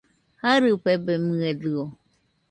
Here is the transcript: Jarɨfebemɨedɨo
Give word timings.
Jarɨfebemɨedɨo 0.41 1.83